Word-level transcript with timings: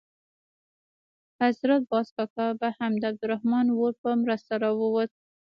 حضرت 1.41 1.81
باز 1.91 2.07
کاکا 2.15 2.47
به 2.59 2.67
هم 2.77 2.91
د 2.97 3.03
عبدالرحمن 3.11 3.65
اور 3.75 3.93
په 4.01 4.09
مرسته 4.21 4.53
راووت. 4.63 5.11